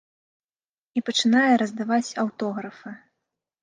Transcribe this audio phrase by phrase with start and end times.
[0.97, 3.01] І пачынае раздаваць аўтографы.